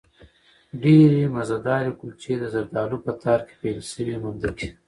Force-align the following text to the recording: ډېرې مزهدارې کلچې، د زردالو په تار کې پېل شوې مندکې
ډېرې 0.83 1.21
مزهدارې 1.35 1.91
کلچې، 1.99 2.33
د 2.39 2.43
زردالو 2.53 2.97
په 3.05 3.11
تار 3.21 3.39
کې 3.47 3.55
پېل 3.61 3.79
شوې 3.91 4.15
مندکې 4.23 4.67